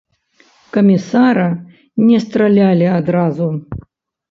Камісара 0.77 1.45
не 2.07 2.17
стралялі 2.25 2.91
адразу. 2.99 3.51